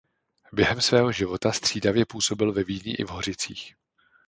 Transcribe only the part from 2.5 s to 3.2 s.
ve Vídni i v